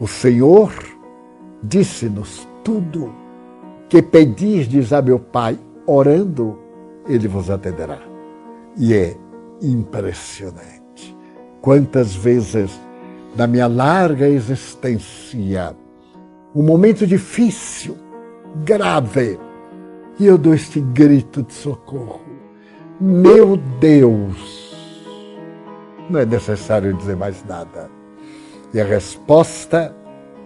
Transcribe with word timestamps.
O 0.00 0.06
Senhor 0.06 0.72
disse-nos 1.62 2.46
tudo 2.64 3.12
que 3.88 4.02
pedirdes 4.02 4.92
a 4.92 5.02
meu 5.02 5.18
Pai, 5.18 5.58
orando, 5.86 6.58
ele 7.06 7.28
vos 7.28 7.50
atenderá. 7.50 7.98
E 8.76 8.94
é 8.94 9.16
impressionante. 9.60 11.16
Quantas 11.60 12.14
vezes 12.14 12.80
na 13.36 13.46
minha 13.46 13.66
larga 13.66 14.28
existência, 14.28 15.76
um 16.54 16.62
momento 16.62 17.06
difícil, 17.06 17.96
grave, 18.64 19.38
e 20.18 20.26
eu 20.26 20.36
dou 20.36 20.54
este 20.54 20.80
grito 20.80 21.42
de 21.42 21.54
socorro. 21.54 22.20
Meu 23.00 23.56
Deus! 23.80 24.72
Não 26.10 26.20
é 26.20 26.26
necessário 26.26 26.94
dizer 26.94 27.16
mais 27.16 27.42
nada. 27.44 27.90
E 28.74 28.80
a 28.80 28.84
resposta 28.84 29.94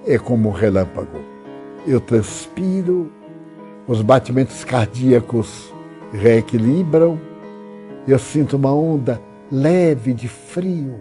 é 0.04 0.19
como 0.19 0.48
um 0.48 0.53
relâmpago. 0.53 1.20
Eu 1.87 2.00
transpiro, 2.00 3.12
os 3.87 4.03
batimentos 4.03 4.64
cardíacos 4.64 5.72
reequilibram, 6.12 7.20
eu 8.06 8.19
sinto 8.19 8.56
uma 8.56 8.75
onda 8.75 9.20
leve 9.50 10.12
de 10.12 10.26
frio, 10.26 10.97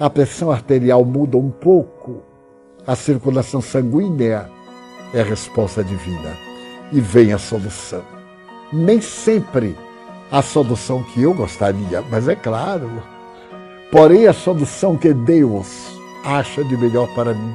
a 0.00 0.08
pressão 0.08 0.50
arterial 0.50 1.04
muda 1.04 1.36
um 1.36 1.50
pouco, 1.50 2.22
a 2.86 2.96
circulação 2.96 3.60
sanguínea 3.60 4.48
é 5.12 5.20
a 5.20 5.24
resposta 5.24 5.84
divina 5.84 6.36
e 6.90 7.00
vem 7.00 7.34
a 7.34 7.38
solução. 7.38 8.02
Nem 8.72 9.02
sempre 9.02 9.76
a 10.30 10.40
solução 10.40 11.02
que 11.02 11.22
eu 11.22 11.34
gostaria, 11.34 12.02
mas 12.10 12.26
é 12.26 12.34
claro, 12.34 12.90
porém 13.90 14.26
a 14.26 14.32
solução 14.32 14.96
que 14.96 15.12
Deus 15.12 15.93
acha 16.24 16.64
de 16.64 16.76
melhor 16.76 17.08
para 17.14 17.34
mim. 17.34 17.54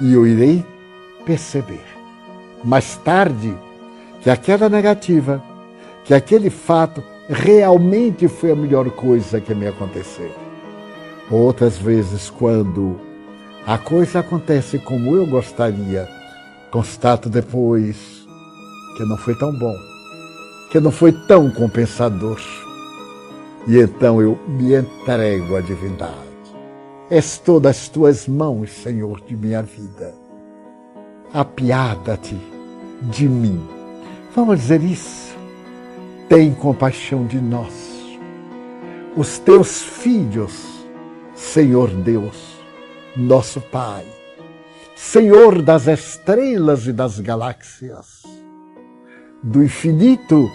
E 0.00 0.14
eu 0.14 0.26
irei 0.26 0.64
perceber 1.24 1.84
mais 2.64 2.96
tarde 2.96 3.54
que 4.20 4.30
aquela 4.30 4.68
negativa, 4.68 5.42
que 6.04 6.14
aquele 6.14 6.50
fato 6.50 7.02
realmente 7.28 8.28
foi 8.28 8.50
a 8.50 8.56
melhor 8.56 8.90
coisa 8.90 9.40
que 9.40 9.54
me 9.54 9.66
aconteceu. 9.66 10.30
Outras 11.30 11.78
vezes, 11.78 12.28
quando 12.28 13.00
a 13.66 13.78
coisa 13.78 14.20
acontece 14.20 14.78
como 14.78 15.14
eu 15.14 15.26
gostaria, 15.26 16.08
constato 16.70 17.28
depois 17.28 18.26
que 18.96 19.04
não 19.04 19.16
foi 19.16 19.34
tão 19.36 19.56
bom, 19.56 19.76
que 20.70 20.80
não 20.80 20.90
foi 20.90 21.12
tão 21.12 21.50
compensador. 21.50 22.40
E 23.66 23.78
então 23.78 24.20
eu 24.20 24.38
me 24.48 24.74
entrego 24.74 25.56
à 25.56 25.60
divindade. 25.60 26.29
És 27.10 27.38
todas 27.38 27.76
as 27.76 27.88
tuas 27.88 28.28
mãos, 28.28 28.70
Senhor, 28.70 29.20
de 29.22 29.36
minha 29.36 29.62
vida. 29.62 30.14
Apiada-te 31.32 32.36
de 33.02 33.28
mim. 33.28 33.60
Vamos 34.34 34.60
dizer 34.60 34.80
isso. 34.80 35.36
Tem 36.28 36.54
compaixão 36.54 37.26
de 37.26 37.40
nós. 37.40 37.72
Os 39.16 39.40
teus 39.40 39.82
filhos, 39.82 40.86
Senhor 41.34 41.90
Deus, 41.90 42.56
nosso 43.16 43.60
Pai, 43.60 44.06
Senhor 44.94 45.60
das 45.62 45.88
estrelas 45.88 46.86
e 46.86 46.92
das 46.92 47.18
galáxias, 47.18 48.22
do 49.42 49.64
infinito 49.64 50.48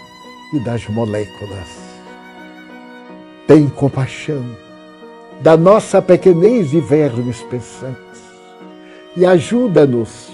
e 0.53 0.59
das 0.61 0.87
moléculas. 0.87 1.67
Tem 3.46 3.67
compaixão 3.67 4.65
da 5.41 5.55
nossa 5.58 6.02
pequenez 6.02 6.73
e 6.73 6.79
vermes 6.79 7.41
pensantes 7.43 8.22
e 9.16 9.26
ajuda-nos 9.26 10.29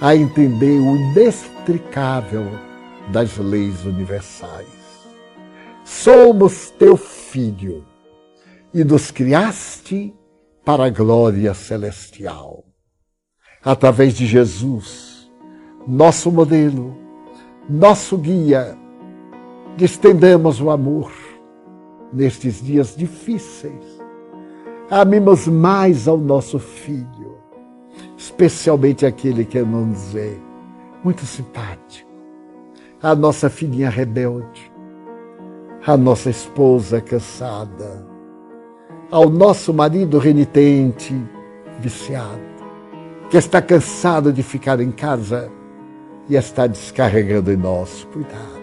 a 0.00 0.16
entender 0.16 0.80
o 0.80 0.96
inextricável 0.96 2.46
das 3.12 3.36
leis 3.38 3.84
universais. 3.84 4.66
Somos 5.84 6.70
teu 6.70 6.96
filho 6.96 7.84
e 8.74 8.82
nos 8.82 9.10
criaste 9.10 10.14
para 10.64 10.86
a 10.86 10.90
glória 10.90 11.54
celestial. 11.54 12.64
Através 13.64 14.14
de 14.14 14.26
Jesus, 14.26 15.30
nosso 15.86 16.32
modelo, 16.32 16.96
nosso 17.68 18.16
guia, 18.16 18.76
estendamos 19.78 20.60
o 20.60 20.70
amor 20.70 21.12
nestes 22.12 22.60
dias 22.60 22.96
difíceis. 22.96 24.01
Amemos 24.94 25.48
mais 25.48 26.06
ao 26.06 26.18
nosso 26.18 26.58
filho, 26.58 27.38
especialmente 28.14 29.06
aquele 29.06 29.42
que 29.42 29.58
nos 29.62 30.14
é 30.14 30.36
muito 31.02 31.24
simpático, 31.24 32.10
a 33.02 33.14
nossa 33.14 33.48
filhinha 33.48 33.88
rebelde, 33.88 34.70
a 35.86 35.96
nossa 35.96 36.28
esposa 36.28 37.00
cansada, 37.00 38.06
ao 39.10 39.30
nosso 39.30 39.72
marido 39.72 40.18
renitente, 40.18 41.18
viciado, 41.80 42.42
que 43.30 43.38
está 43.38 43.62
cansado 43.62 44.30
de 44.30 44.42
ficar 44.42 44.78
em 44.78 44.92
casa 44.92 45.50
e 46.28 46.36
está 46.36 46.66
descarregando 46.66 47.50
em 47.50 47.56
nós. 47.56 48.06
Cuidado, 48.12 48.60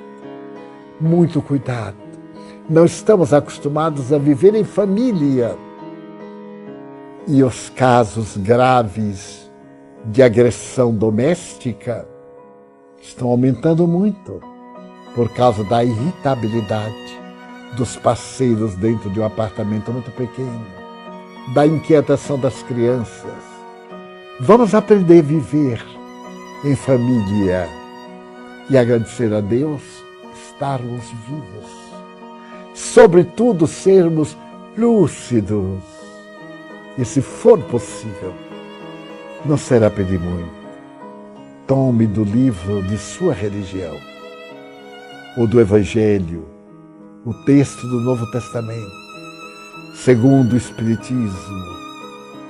muito 1.02 1.42
cuidado. 1.42 1.98
Não 2.70 2.86
estamos 2.86 3.34
acostumados 3.34 4.14
a 4.14 4.20
viver 4.20 4.54
em 4.54 4.64
família. 4.64 5.58
E 7.27 7.44
os 7.44 7.69
casos 7.69 8.38
graves 8.38 9.50
de 10.06 10.24
agressão 10.24 10.94
doméstica 10.94 12.07
estão 13.01 13.30
aumentando 13.30 13.88
muito 13.88 14.42
por 15.13 15.30
causa 15.30 15.63
da 15.63 15.83
irritabilidade 15.83 17.19
dos 17.75 17.95
parceiros 17.95 18.75
dentro 18.75 19.10
de 19.10 19.19
um 19.19 19.25
apartamento 19.25 19.92
muito 19.92 20.12
pequeno, 20.12 20.66
da 21.54 21.66
inquietação 21.68 22.39
das 22.39 22.63
crianças. 22.63 23.50
Vamos 24.39 24.74
aprender 24.74 25.19
a 25.19 25.24
viver 25.24 25.86
em 26.63 26.75
família 26.75 27.68
e 28.69 28.77
agradecer 28.77 29.33
a 29.33 29.42
Deus 29.42 29.81
estarmos 30.33 31.04
vivos. 31.27 31.71
Sobretudo, 32.74 33.68
sermos 33.68 34.38
lúcidos. 34.77 35.83
E 36.98 37.06
se 37.06 37.22
for 37.22 37.60
possível, 37.64 38.34
não 39.46 39.58
será 39.58 39.90
pedir 39.90 40.20
muito. 40.20 40.60
Tome 41.66 42.08
do 42.08 42.24
livro 42.24 42.82
de 42.84 42.98
sua 42.98 43.34
religião 43.34 43.96
ou 45.38 45.48
do 45.48 45.62
Evangelho 45.62 46.46
o 47.26 47.34
texto 47.34 47.86
do 47.88 48.00
Novo 48.00 48.26
Testamento, 48.32 48.92
segundo 49.94 50.54
o 50.54 50.58
Espiritismo. 50.58 51.80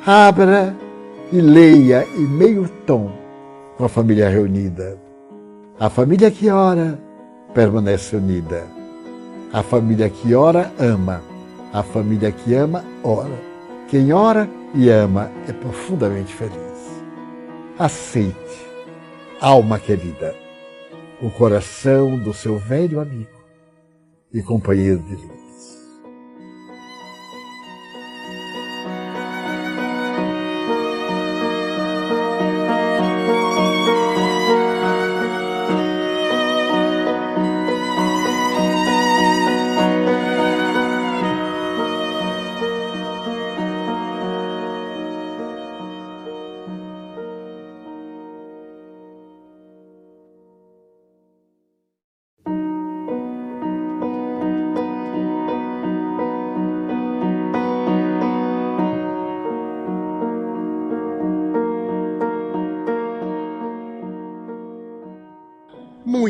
Abra 0.06 0.76
e 1.32 1.42
leia 1.42 2.08
em 2.16 2.28
meio 2.28 2.70
tom 2.86 3.12
com 3.78 3.86
a 3.86 3.90
família 3.90 4.30
reunida. 4.30 4.98
A 5.80 5.90
família 5.90 6.32
que 6.32 6.50
ora 6.50 7.00
permanece 7.54 8.16
unida. 8.16 8.64
A 9.52 9.64
família 9.64 10.10
que 10.10 10.34
ora 10.34 10.72
ama. 10.80 11.22
A 11.74 11.84
família 11.84 12.32
que 12.32 12.54
ama 12.54 12.84
ora. 13.04 13.49
Quem 13.90 14.14
ora 14.14 14.48
e 14.76 14.88
ama 14.88 15.32
é 15.48 15.52
profundamente 15.52 16.32
feliz. 16.32 16.54
Aceite, 17.80 18.36
alma 19.42 19.80
querida, 19.80 20.36
o 21.20 21.32
coração 21.32 22.16
do 22.20 22.32
seu 22.32 22.60
velho 22.60 23.00
amigo 23.00 23.32
e 24.32 24.44
companheiro 24.44 25.00
de 25.00 25.16
vida. 25.16 25.49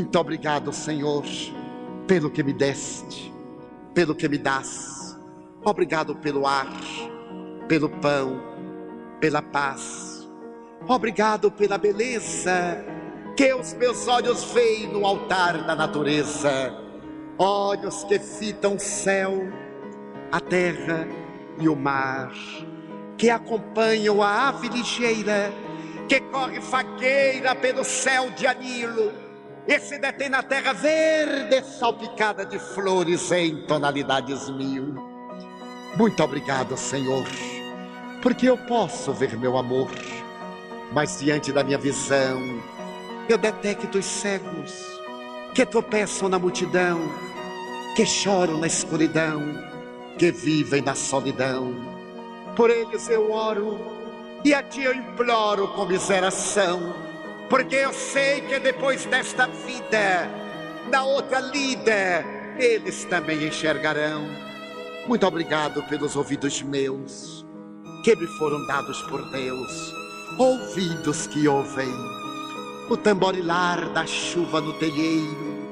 Muito 0.10 0.22
obrigado, 0.22 0.74
Senhor, 0.74 1.24
pelo 2.08 2.32
que 2.32 2.42
me 2.42 2.52
deste, 2.52 3.32
pelo 3.94 4.16
que 4.16 4.28
me 4.28 4.40
das. 4.40 5.16
Obrigado 5.64 6.16
pelo 6.16 6.48
ar, 6.48 6.68
pelo 7.68 7.88
pão, 7.88 8.42
pela 9.20 9.40
paz, 9.40 10.28
Obrigado 10.88 11.52
pela 11.52 11.78
beleza 11.78 12.84
que 13.38 13.54
os 13.54 13.76
meus 13.76 14.08
olhos 14.08 14.46
veem 14.46 14.88
no 14.88 15.06
altar 15.06 15.64
da 15.68 15.76
natureza. 15.76 16.74
Olhos 17.38 18.04
que 18.06 18.18
fitam 18.18 18.78
o 18.78 18.80
céu, 18.80 19.48
a 20.32 20.40
terra 20.40 21.08
e 21.60 21.70
o 21.70 21.76
mar, 21.76 22.34
que 23.16 23.30
acompanham 23.30 24.24
a 24.24 24.50
ave 24.50 24.70
ligeira, 24.70 25.54
que 26.08 26.20
corre 26.20 26.60
fagueira 26.60 27.54
pelo 27.54 27.84
céu 27.84 28.32
de 28.32 28.48
anilo, 28.48 29.12
e 29.69 29.80
se 29.80 30.00
detém 30.00 30.30
na 30.30 30.42
terra 30.42 30.74
verde, 30.74 31.63
salpicada 31.63 32.44
de 32.44 32.57
flores 32.57 33.31
em 33.31 33.56
tonalidades 33.68 34.50
mil. 34.50 34.95
Muito 35.95 36.24
obrigado, 36.24 36.75
Senhor, 36.75 37.24
porque 38.19 38.50
eu 38.50 38.57
posso 38.57 39.13
ver 39.13 39.38
meu 39.38 39.60
amor, 39.60 39.88
mas 40.92 41.19
diante 41.19 41.51
da 41.51 41.63
minha 41.63 41.77
visão, 41.77 42.60
eu 43.30 43.38
detecto 43.38 44.00
os 44.00 44.06
cegos 44.06 44.74
que 45.54 45.63
tropeçam 45.63 46.27
na 46.27 46.39
multidão, 46.39 47.00
que 47.95 48.07
choram 48.07 48.57
na 48.57 48.65
escuridão, 48.65 49.39
que 50.18 50.31
vivem 50.31 50.81
na 50.81 50.95
solidão. 50.95 51.75
Por 52.56 52.72
eles 52.72 53.07
eu 53.07 53.31
oro 53.31 53.80
e 54.44 54.51
a 54.51 54.63
ti 54.63 54.81
eu 54.81 54.95
imploro 54.95 55.68
com 55.68 55.86
miseração, 55.86 57.09
porque 57.50 57.75
eu 57.75 57.92
sei 57.92 58.42
que 58.42 58.60
depois 58.60 59.06
desta 59.06 59.48
vida, 59.48 60.30
na 60.92 61.04
outra 61.04 61.40
lida, 61.40 62.24
eles 62.60 63.06
também 63.06 63.48
enxergarão. 63.48 64.24
Muito 65.07 65.25
obrigado 65.25 65.81
pelos 65.84 66.16
ouvidos 66.16 66.62
meus, 66.62 67.46
que 68.04 68.16
me 68.16 68.28
foram 68.28 68.66
dados 68.68 69.01
por 69.04 69.28
Deus, 69.31 69.96
ouvidos 70.38 71.25
que 71.25 71.48
ouvem. 71.48 71.92
O 72.88 72.96
tamborilar 72.96 73.90
da 73.94 74.06
chuva 74.06 74.62
no 74.62 74.74
telheiro, 74.74 75.68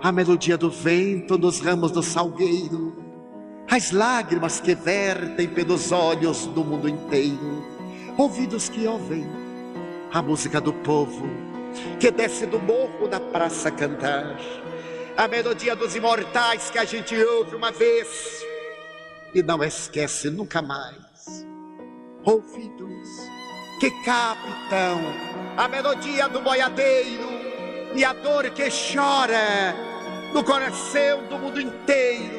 a 0.00 0.12
melodia 0.12 0.56
do 0.56 0.70
vento 0.70 1.36
nos 1.36 1.58
ramos 1.58 1.90
do 1.90 2.02
salgueiro, 2.02 2.94
as 3.68 3.90
lágrimas 3.90 4.60
que 4.60 4.74
vertem 4.74 5.48
pelos 5.48 5.90
olhos 5.90 6.46
do 6.46 6.64
mundo 6.64 6.88
inteiro, 6.88 7.64
ouvidos 8.16 8.68
que 8.68 8.86
ouvem 8.86 9.43
a 10.14 10.22
música 10.22 10.60
do 10.60 10.72
povo 10.72 11.26
que 11.98 12.08
desce 12.08 12.46
do 12.46 12.60
morro 12.60 13.08
da 13.08 13.18
praça 13.18 13.68
cantar, 13.68 14.38
a 15.16 15.26
melodia 15.26 15.74
dos 15.74 15.96
imortais 15.96 16.70
que 16.70 16.78
a 16.78 16.84
gente 16.84 17.16
ouve 17.16 17.56
uma 17.56 17.72
vez 17.72 18.40
e 19.34 19.42
não 19.42 19.62
esquece 19.64 20.30
nunca 20.30 20.62
mais. 20.62 21.44
Ouvidos 22.22 23.08
que 23.80 23.90
captam 24.04 25.00
a 25.56 25.66
melodia 25.66 26.28
do 26.28 26.40
boiadeiro 26.40 27.28
e 27.92 28.04
a 28.04 28.12
dor 28.12 28.48
que 28.50 28.68
chora 28.70 29.74
no 30.32 30.44
coração 30.44 31.26
do 31.28 31.36
mundo 31.40 31.60
inteiro 31.60 32.38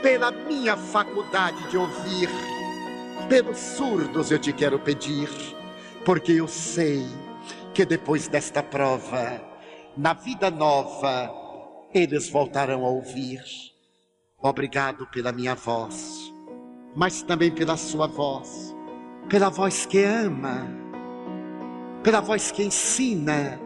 pela 0.00 0.30
minha 0.30 0.74
faculdade 0.74 1.68
de 1.68 1.76
ouvir. 1.76 2.30
Pelos 3.28 3.58
surdos 3.58 4.30
eu 4.30 4.38
te 4.38 4.54
quero 4.54 4.78
pedir, 4.78 5.28
porque 6.04 6.32
eu 6.32 6.48
sei 6.48 7.06
que 7.72 7.84
depois 7.84 8.28
desta 8.28 8.62
prova, 8.62 9.40
na 9.96 10.12
vida 10.12 10.50
nova, 10.50 11.32
eles 11.92 12.28
voltarão 12.28 12.84
a 12.84 12.88
ouvir. 12.88 13.42
Obrigado 14.42 15.06
pela 15.06 15.32
minha 15.32 15.54
voz, 15.54 16.32
mas 16.94 17.22
também 17.22 17.50
pela 17.50 17.76
sua 17.76 18.06
voz, 18.06 18.74
pela 19.28 19.48
voz 19.48 19.86
que 19.86 20.04
ama 20.04 20.84
pela 22.04 22.20
voz 22.20 22.52
que 22.52 22.62
ensina, 22.62 23.58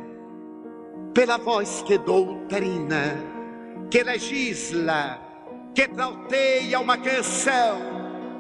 pela 1.13 1.37
voz 1.39 1.83
que 1.83 1.99
doutrina, 1.99 3.17
que 3.91 4.05
legisla, 4.05 5.21
que 5.75 5.89
trauteia 5.89 6.79
uma 6.79 6.97
canção, 6.97 7.81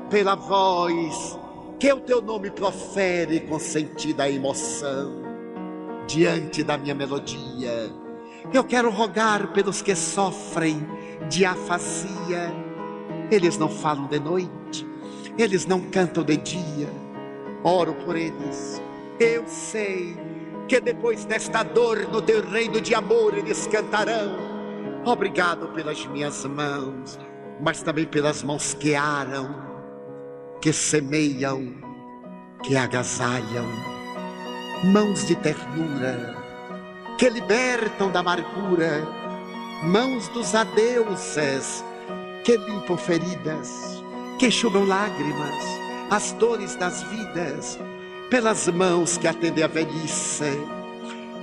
pela 0.08 0.36
voz 0.36 1.36
que 1.78 1.92
o 1.92 2.00
teu 2.00 2.20
nome 2.20 2.50
profere 2.50 3.40
com 3.40 3.58
sentida 3.58 4.28
emoção. 4.28 5.22
Diante 6.06 6.62
da 6.62 6.78
minha 6.78 6.94
melodia, 6.94 7.92
eu 8.52 8.64
quero 8.64 8.90
rogar 8.90 9.52
pelos 9.52 9.82
que 9.82 9.94
sofrem 9.94 10.86
de 11.28 11.44
afasia. 11.44 12.50
Eles 13.30 13.58
não 13.58 13.68
falam 13.68 14.06
de 14.06 14.18
noite, 14.18 14.86
eles 15.36 15.66
não 15.66 15.82
cantam 15.82 16.24
de 16.24 16.36
dia. 16.38 16.88
Oro 17.62 17.94
por 17.94 18.16
eles 18.16 18.80
eu 19.20 19.44
sei 19.48 20.16
que 20.68 20.80
depois 20.80 21.24
desta 21.24 21.64
dor 21.64 22.08
no 22.08 22.22
teu 22.22 22.40
reino 22.48 22.80
de 22.80 22.94
amor 22.94 23.36
eles 23.36 23.66
cantarão. 23.66 24.38
Obrigado 25.04 25.68
pelas 25.68 26.06
minhas 26.06 26.44
mãos, 26.44 27.18
mas 27.60 27.82
também 27.82 28.04
pelas 28.06 28.44
mãos 28.44 28.74
que 28.74 28.94
aram, 28.94 29.67
que 30.60 30.72
semeiam, 30.72 31.74
que 32.62 32.76
agasalham. 32.76 33.66
Mãos 34.84 35.26
de 35.26 35.34
ternura, 35.36 36.36
que 37.18 37.28
libertam 37.28 38.10
da 38.10 38.20
amargura. 38.20 39.06
Mãos 39.84 40.28
dos 40.28 40.54
adeuses, 40.54 41.84
que 42.44 42.56
limpam 42.56 42.96
feridas, 42.96 44.02
que 44.38 44.48
enxugam 44.48 44.84
lágrimas, 44.84 45.64
as 46.10 46.32
dores 46.32 46.74
das 46.74 47.02
vidas 47.04 47.78
pelas 48.30 48.66
mãos 48.68 49.16
que 49.16 49.28
atendem 49.28 49.62
a 49.62 49.68
velhice, 49.68 50.58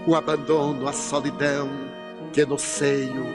o 0.06 0.16
abandono, 0.16 0.88
a 0.88 0.94
solidão, 0.94 1.70
que 2.34 2.46
no 2.46 2.60
seio 2.60 3.26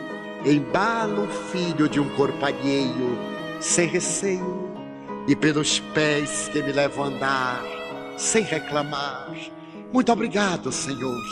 embala 0.45 1.25
o 1.25 1.29
filho 1.29 1.89
de 1.89 2.01
um 2.01 2.09
corpo 2.11 2.45
alheio, 2.45 3.19
sem 3.61 3.87
receio, 3.87 4.70
e 5.31 5.37
pelos 5.37 5.79
pés 5.95 6.51
que 6.53 6.61
me 6.61 6.73
levam 6.73 7.05
a 7.05 7.07
andar, 7.07 7.63
sem 8.17 8.43
reclamar. 8.43 9.31
Muito 9.93 10.11
obrigado, 10.11 10.73
Senhor, 10.73 11.23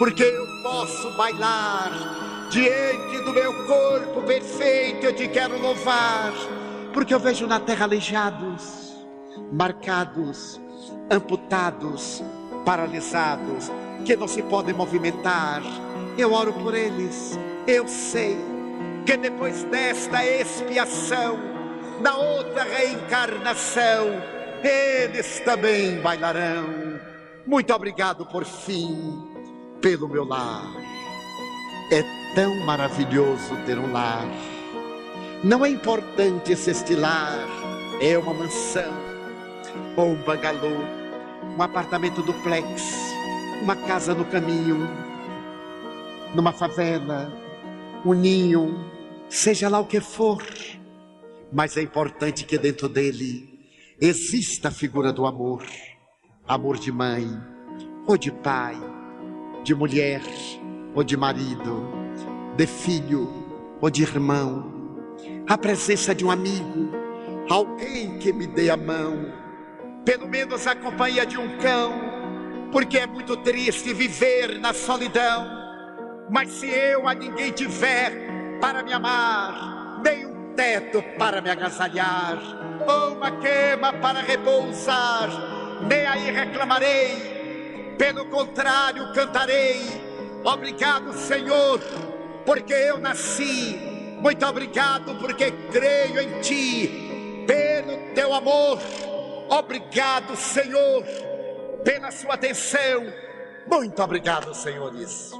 porque 0.00 0.24
eu 0.24 0.44
posso 0.64 1.16
bailar 1.16 2.48
diante 2.50 3.24
do 3.24 3.32
meu 3.32 3.54
corpo 3.66 4.22
perfeito, 4.22 5.06
eu 5.06 5.14
te 5.14 5.28
quero 5.28 5.62
louvar, 5.62 6.32
porque 6.92 7.14
eu 7.14 7.20
vejo 7.20 7.46
na 7.46 7.60
terra 7.60 7.84
aleijados, 7.84 8.96
marcados, 9.52 10.60
amputados, 11.08 12.24
paralisados, 12.64 13.70
que 14.04 14.16
não 14.16 14.26
se 14.26 14.42
podem 14.42 14.74
movimentar. 14.74 15.62
Eu 16.18 16.32
oro 16.32 16.52
por 16.52 16.74
eles. 16.74 17.38
Eu 17.64 17.86
sei 17.86 18.36
que 19.04 19.16
depois 19.16 19.62
desta 19.62 20.26
expiação, 20.26 21.55
na 22.00 22.16
outra 22.16 22.64
reencarnação, 22.64 24.22
eles 24.62 25.40
também 25.40 26.00
bailarão. 26.00 26.98
Muito 27.46 27.72
obrigado 27.72 28.26
por 28.26 28.44
fim 28.44 29.22
pelo 29.80 30.08
meu 30.08 30.24
lar. 30.24 30.66
É 31.92 32.02
tão 32.34 32.56
maravilhoso 32.64 33.56
ter 33.64 33.78
um 33.78 33.92
lar. 33.92 34.26
Não 35.44 35.64
é 35.64 35.68
importante 35.68 36.56
se 36.56 36.70
este 36.70 36.94
lar 36.94 37.38
é 38.00 38.18
uma 38.18 38.34
mansão 38.34 38.92
ou 39.96 40.08
um 40.08 40.16
bangalô, 40.16 40.76
um 41.56 41.62
apartamento 41.62 42.22
duplex, 42.22 43.12
uma 43.62 43.76
casa 43.76 44.14
no 44.14 44.24
caminho, 44.24 44.88
numa 46.34 46.52
favela, 46.52 47.32
um 48.04 48.12
ninho, 48.12 48.84
seja 49.28 49.68
lá 49.68 49.78
o 49.78 49.86
que 49.86 50.00
for. 50.00 50.42
Mas 51.52 51.76
é 51.76 51.82
importante 51.82 52.44
que 52.44 52.58
dentro 52.58 52.88
dele 52.88 53.56
exista 54.00 54.68
a 54.68 54.70
figura 54.70 55.12
do 55.12 55.26
amor, 55.26 55.64
amor 56.46 56.78
de 56.78 56.90
mãe, 56.92 57.26
ou 58.06 58.18
de 58.18 58.30
pai, 58.30 58.76
de 59.62 59.74
mulher, 59.74 60.22
ou 60.94 61.02
de 61.02 61.16
marido, 61.16 61.88
de 62.56 62.66
filho, 62.66 63.28
ou 63.80 63.90
de 63.90 64.02
irmão, 64.02 64.76
a 65.48 65.56
presença 65.56 66.14
de 66.14 66.24
um 66.24 66.30
amigo, 66.30 66.90
alguém 67.48 68.18
que 68.18 68.32
me 68.32 68.46
dê 68.46 68.70
a 68.70 68.76
mão. 68.76 69.32
Pelo 70.04 70.28
menos 70.28 70.66
a 70.66 70.74
companhia 70.74 71.26
de 71.26 71.36
um 71.36 71.58
cão, 71.58 71.92
porque 72.70 72.98
é 72.98 73.06
muito 73.06 73.36
triste 73.38 73.92
viver 73.92 74.58
na 74.58 74.72
solidão. 74.72 75.46
Mas 76.30 76.50
se 76.50 76.66
eu 76.66 77.08
a 77.08 77.14
ninguém 77.14 77.52
tiver 77.52 78.58
para 78.60 78.82
me 78.82 78.92
amar, 78.92 80.00
nem 80.04 80.26
um 80.26 80.35
teto 80.56 81.02
para 81.18 81.40
me 81.40 81.50
agasalhar, 81.50 82.38
ou 82.88 83.14
uma 83.14 83.30
cama 83.30 83.92
para 83.92 84.20
repousar, 84.20 85.28
nem 85.86 86.06
aí 86.06 86.30
reclamarei, 86.30 87.94
pelo 87.98 88.24
contrário 88.26 89.12
cantarei. 89.12 89.80
Obrigado, 90.42 91.12
Senhor, 91.12 91.80
porque 92.44 92.72
eu 92.72 92.98
nasci. 92.98 93.78
Muito 94.18 94.44
obrigado, 94.46 95.14
porque 95.16 95.50
creio 95.70 96.20
em 96.20 96.40
Ti, 96.40 97.44
pelo 97.46 98.14
Teu 98.14 98.32
amor 98.32 98.80
Obrigado, 99.48 100.34
Senhor, 100.36 101.04
pela 101.84 102.10
sua 102.10 102.34
atenção. 102.34 103.06
Muito 103.66 104.02
obrigado, 104.02 104.52
senhores. 104.54 105.32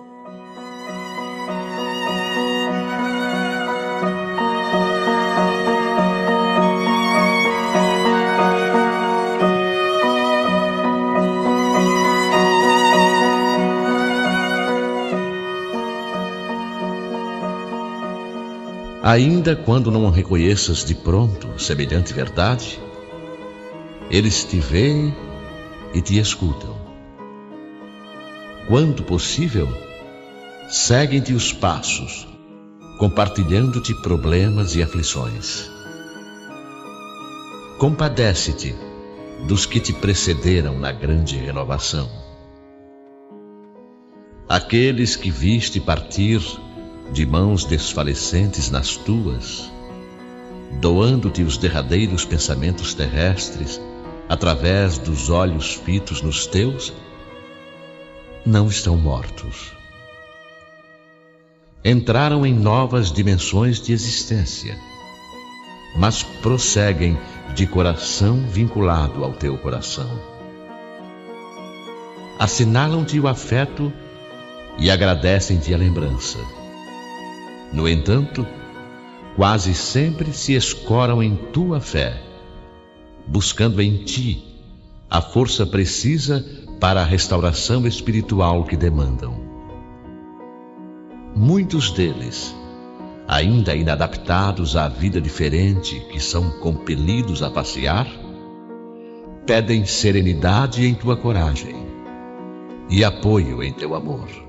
Ainda 19.06 19.54
quando 19.54 19.88
não 19.88 20.10
reconheças 20.10 20.84
de 20.84 20.92
pronto 20.92 21.60
semelhante 21.60 22.12
verdade, 22.12 22.76
eles 24.10 24.42
te 24.42 24.58
veem 24.58 25.14
e 25.94 26.02
te 26.02 26.18
escutam. 26.18 26.74
Quando 28.66 29.04
possível, 29.04 29.68
seguem-te 30.68 31.32
os 31.32 31.52
passos, 31.52 32.26
compartilhando-te 32.98 33.94
problemas 34.02 34.74
e 34.74 34.82
aflições. 34.82 35.70
Compadece-te 37.78 38.74
dos 39.46 39.66
que 39.66 39.78
te 39.78 39.92
precederam 39.92 40.80
na 40.80 40.90
grande 40.90 41.36
renovação. 41.36 42.10
Aqueles 44.48 45.14
que 45.14 45.30
viste 45.30 45.78
partir 45.78 46.40
de 47.12 47.24
mãos 47.24 47.64
desfalecentes 47.64 48.70
nas 48.70 48.96
tuas, 48.96 49.70
doando-te 50.80 51.42
os 51.42 51.56
derradeiros 51.56 52.24
pensamentos 52.24 52.94
terrestres 52.94 53.80
através 54.28 54.98
dos 54.98 55.30
olhos 55.30 55.74
fitos 55.74 56.20
nos 56.20 56.46
teus, 56.46 56.92
não 58.44 58.68
estão 58.68 58.96
mortos. 58.96 59.72
Entraram 61.84 62.44
em 62.44 62.52
novas 62.52 63.12
dimensões 63.12 63.80
de 63.80 63.92
existência, 63.92 64.76
mas 65.96 66.22
prosseguem 66.22 67.16
de 67.54 67.66
coração 67.66 68.42
vinculado 68.48 69.24
ao 69.24 69.32
teu 69.32 69.56
coração. 69.56 70.10
Assinalam-te 72.38 73.18
o 73.20 73.28
afeto 73.28 73.92
e 74.76 74.90
agradecem-te 74.90 75.72
a 75.72 75.78
lembrança 75.78 76.38
no 77.76 77.86
entanto, 77.86 78.46
quase 79.36 79.74
sempre 79.74 80.32
se 80.32 80.54
escoram 80.54 81.22
em 81.22 81.36
tua 81.36 81.78
fé, 81.78 82.18
buscando 83.26 83.82
em 83.82 84.02
ti 84.02 84.42
a 85.10 85.20
força 85.20 85.66
precisa 85.66 86.42
para 86.80 87.02
a 87.02 87.04
restauração 87.04 87.86
espiritual 87.86 88.64
que 88.64 88.78
demandam. 88.78 89.38
Muitos 91.34 91.90
deles, 91.90 92.56
ainda 93.28 93.76
inadaptados 93.76 94.74
à 94.74 94.88
vida 94.88 95.20
diferente 95.20 96.00
que 96.10 96.18
são 96.18 96.58
compelidos 96.60 97.42
a 97.42 97.50
passear, 97.50 98.08
pedem 99.44 99.84
serenidade 99.84 100.86
em 100.86 100.94
tua 100.94 101.14
coragem 101.14 101.76
e 102.88 103.04
apoio 103.04 103.62
em 103.62 103.70
teu 103.74 103.94
amor. 103.94 104.45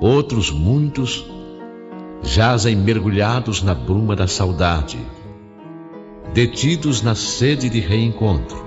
Outros 0.00 0.50
muitos 0.50 1.24
jazem 2.22 2.74
mergulhados 2.74 3.62
na 3.62 3.74
bruma 3.74 4.16
da 4.16 4.26
saudade, 4.26 4.98
detidos 6.32 7.00
na 7.00 7.14
sede 7.14 7.68
de 7.68 7.78
reencontro, 7.78 8.64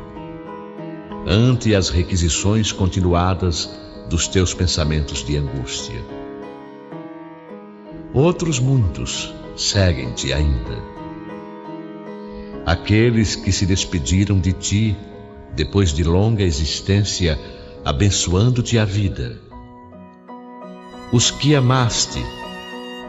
ante 1.27 1.75
as 1.75 1.89
requisições 1.89 2.71
continuadas 2.71 3.69
dos 4.09 4.27
teus 4.27 4.53
pensamentos 4.53 5.23
de 5.23 5.35
angústia. 5.35 6.01
Outros 8.13 8.57
muitos 8.57 9.33
seguem-te 9.57 10.31
ainda. 10.31 10.81
Aqueles 12.65 13.35
que 13.35 13.51
se 13.51 13.65
despediram 13.65 14.39
de 14.39 14.53
ti 14.53 14.97
depois 15.53 15.91
de 15.91 16.03
longa 16.05 16.43
existência, 16.43 17.37
abençoando-te 17.83 18.77
a 18.77 18.85
vida 18.85 19.46
os 21.11 21.31
que 21.31 21.55
amaste, 21.55 22.21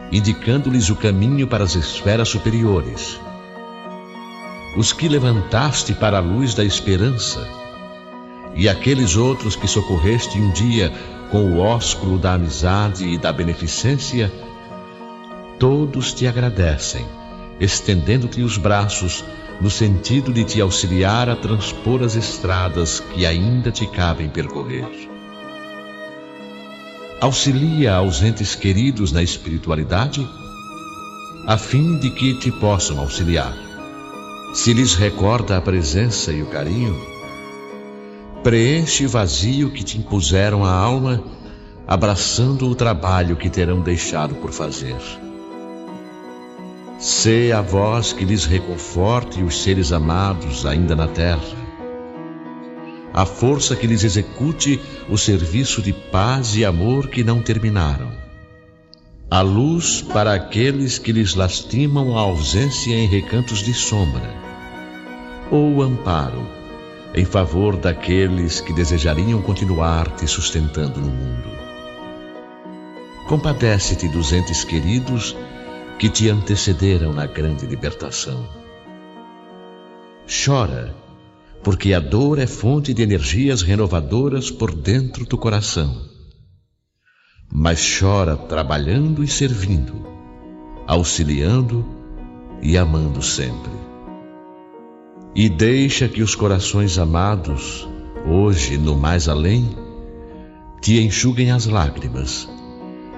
indicando-lhes 0.09 0.89
o 0.89 0.95
caminho 0.95 1.45
para 1.47 1.65
as 1.65 1.75
esferas 1.75 2.29
superiores, 2.29 3.19
os 4.77 4.93
que 4.93 5.09
levantaste 5.09 5.93
para 5.93 6.17
a 6.17 6.21
luz 6.21 6.53
da 6.53 6.63
esperança, 6.63 7.45
e 8.55 8.69
aqueles 8.69 9.17
outros 9.17 9.55
que 9.55 9.67
socorreste 9.67 10.39
um 10.39 10.49
dia 10.51 10.93
com 11.29 11.51
o 11.51 11.59
ósculo 11.59 12.17
da 12.17 12.33
amizade 12.33 13.05
e 13.05 13.17
da 13.17 13.33
beneficência, 13.33 14.31
todos 15.59 16.13
te 16.13 16.25
agradecem, 16.25 17.05
estendendo-te 17.59 18.41
os 18.41 18.57
braços 18.57 19.25
no 19.59 19.69
sentido 19.69 20.31
de 20.31 20.45
te 20.45 20.61
auxiliar 20.61 21.29
a 21.29 21.35
transpor 21.35 22.01
as 22.01 22.15
estradas 22.15 23.01
que 23.01 23.25
ainda 23.25 23.71
te 23.71 23.85
cabem 23.85 24.29
percorrer 24.29 25.08
auxilia 27.21 27.95
aos 27.95 28.23
entes 28.23 28.55
queridos 28.55 29.11
na 29.11 29.21
espiritualidade, 29.21 30.25
a 31.45 31.57
fim 31.57 31.97
de 31.97 32.09
que 32.11 32.33
te 32.35 32.49
possam 32.49 32.99
auxiliar. 32.99 33.53
Se 34.53 34.71
lhes 34.71 34.95
recorda 34.95 35.57
a 35.57 35.61
presença 35.61 36.31
e 36.31 36.41
o 36.41 36.45
carinho, 36.45 36.97
preenche 38.41 39.05
o 39.05 39.09
vazio 39.09 39.69
que 39.69 39.83
te 39.83 39.97
impuseram 39.97 40.63
a 40.63 40.71
alma, 40.71 41.21
abraçando 41.85 42.69
o 42.69 42.75
trabalho 42.75 43.35
que 43.35 43.49
terão 43.49 43.81
deixado 43.81 44.35
por 44.35 44.51
fazer. 44.51 44.95
Sê 46.97 47.51
a 47.51 47.61
voz 47.61 48.13
que 48.13 48.23
lhes 48.23 48.45
reconforte 48.45 49.43
os 49.43 49.61
seres 49.61 49.91
amados 49.91 50.65
ainda 50.65 50.95
na 50.95 51.07
terra 51.07 51.58
a 53.19 53.25
força 53.25 53.75
que 53.75 53.85
lhes 53.85 54.05
execute 54.05 54.79
o 55.09 55.17
serviço 55.17 55.81
de 55.81 55.91
paz 55.91 56.55
e 56.55 56.63
amor 56.63 57.09
que 57.09 57.21
não 57.21 57.41
terminaram. 57.41 58.13
A 59.29 59.41
luz 59.41 60.01
para 60.01 60.33
aqueles 60.33 60.97
que 60.97 61.11
lhes 61.11 61.35
lastimam 61.35 62.17
a 62.17 62.21
ausência 62.21 62.93
em 62.93 63.07
recantos 63.07 63.61
de 63.61 63.73
sombra. 63.73 64.33
Ou 65.51 65.81
amparo 65.81 66.47
em 67.13 67.25
favor 67.25 67.75
daqueles 67.75 68.61
que 68.61 68.71
desejariam 68.71 69.41
continuar 69.41 70.09
te 70.15 70.25
sustentando 70.25 71.01
no 71.01 71.09
mundo. 71.09 71.49
Compadece-te 73.27 74.07
dos 74.07 74.31
entes 74.31 74.63
queridos 74.63 75.35
que 75.97 76.07
te 76.07 76.29
antecederam 76.29 77.11
na 77.11 77.25
grande 77.25 77.65
libertação. 77.65 78.47
Chora 80.25 80.95
porque 81.63 81.93
a 81.93 81.99
dor 81.99 82.39
é 82.39 82.47
fonte 82.47 82.93
de 82.93 83.01
energias 83.01 83.61
renovadoras 83.61 84.49
por 84.49 84.73
dentro 84.73 85.25
do 85.25 85.37
coração. 85.37 86.07
Mas 87.51 87.97
chora 87.99 88.37
trabalhando 88.37 89.23
e 89.23 89.27
servindo, 89.27 89.93
auxiliando 90.87 91.85
e 92.61 92.77
amando 92.77 93.21
sempre. 93.21 93.71
E 95.35 95.49
deixa 95.49 96.07
que 96.07 96.21
os 96.21 96.35
corações 96.35 96.97
amados, 96.97 97.87
hoje 98.25 98.77
no 98.77 98.95
mais 98.95 99.27
além, 99.27 99.69
te 100.81 100.99
enxuguem 101.01 101.51
as 101.51 101.65
lágrimas, 101.65 102.47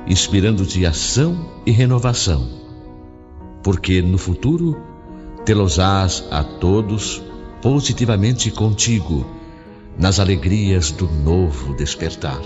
inspirando-te 0.08 0.86
ação 0.86 1.62
e 1.66 1.72
renovação, 1.72 2.48
porque 3.64 4.02
no 4.02 4.18
futuro 4.18 4.82
te-los-ás 5.46 6.26
a 6.32 6.44
todos 6.44 7.22
positivamente 7.62 8.50
contigo 8.50 9.26
nas 9.98 10.20
alegrias 10.20 10.92
do 10.92 11.08
novo 11.08 11.74
despertar. 11.76 12.42